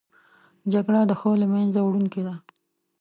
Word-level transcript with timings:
جګړه 0.73 1.01
د 1.07 1.11
ښو 1.19 1.31
له 1.41 1.47
منځه 1.53 1.79
وړونکې 1.83 2.21
ده 2.27 2.33